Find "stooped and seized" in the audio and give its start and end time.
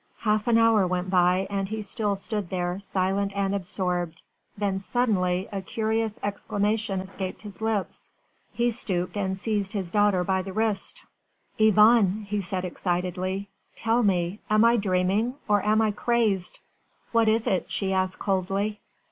8.71-9.73